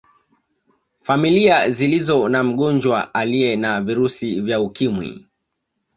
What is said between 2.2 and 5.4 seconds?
na mgonjwa aliye na virusi vya Ukimwi